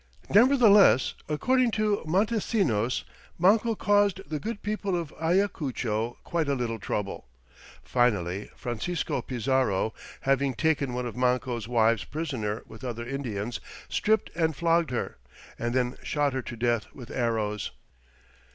[0.33, 3.03] Nevertheless, according to Montesinos,
[3.37, 7.27] Manco caused the good people of Ayacucho quite a little trouble.
[7.83, 13.59] Finally, Francisco Pizarro, "having taken one of Manco's wives prisoner with other Indians,
[13.89, 15.19] stripped and flogged her,
[15.59, 17.69] and then shot her to death with arrows."